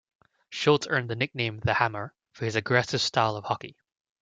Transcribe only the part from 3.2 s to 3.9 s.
of hockey.